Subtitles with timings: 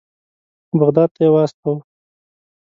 [0.79, 1.79] بغداد ته یې واستاوه.